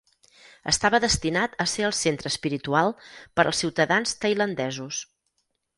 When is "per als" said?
3.19-3.65